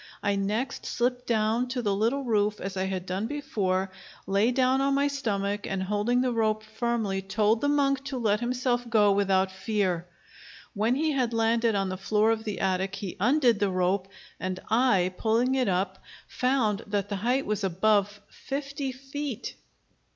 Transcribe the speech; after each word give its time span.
I 0.23 0.35
next 0.35 0.87
slipped 0.87 1.27
down 1.27 1.67
to 1.67 1.83
the 1.83 1.93
little 1.93 2.23
roof, 2.23 2.59
as 2.59 2.75
I 2.75 2.85
had 2.85 3.05
done 3.05 3.27
before, 3.27 3.91
lay 4.25 4.49
down 4.49 4.81
on 4.81 4.95
my 4.95 5.07
stomach, 5.07 5.67
and 5.67 5.83
holding 5.83 6.21
the 6.21 6.31
rope 6.31 6.63
firmly, 6.63 7.21
told 7.21 7.61
the 7.61 7.67
monk 7.69 8.03
to 8.05 8.17
let 8.17 8.39
himself 8.39 8.89
go 8.89 9.11
without 9.11 9.51
fear. 9.51 10.07
When 10.73 10.95
he 10.95 11.11
had 11.11 11.33
landed 11.35 11.75
on 11.75 11.89
the 11.89 11.97
floor 11.97 12.31
of 12.31 12.45
the 12.45 12.61
attic 12.61 12.95
he 12.95 13.15
undid 13.19 13.59
the 13.59 13.69
rope, 13.69 14.07
and 14.39 14.59
I, 14.71 15.13
pulling 15.19 15.53
it 15.53 15.67
up, 15.67 15.99
found 16.27 16.83
that 16.87 17.09
the 17.09 17.17
height 17.17 17.45
was 17.45 17.63
above 17.63 18.21
fifty 18.27 18.91
feet. 18.91 19.53